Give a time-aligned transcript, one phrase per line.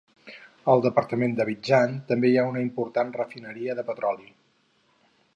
[0.71, 4.27] Al departament d'Abidjan també hi ha una important refineria de petroli.